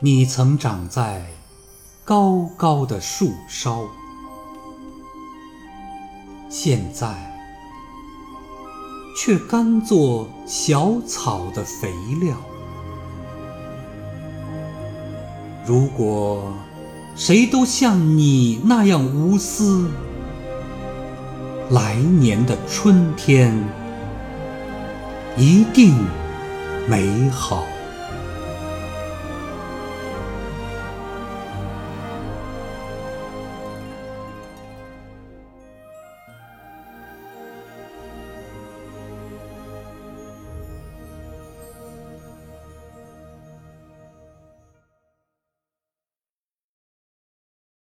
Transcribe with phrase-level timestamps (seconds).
[0.00, 1.24] 你曾长在
[2.04, 3.88] 高高的树梢
[6.50, 7.14] 现在
[9.16, 12.36] 却甘做小草的肥料。
[15.64, 16.52] 如果
[17.14, 19.88] 谁都像你那样无私
[21.70, 23.56] 来年的春天
[25.36, 25.94] 一定
[26.88, 27.64] 美好。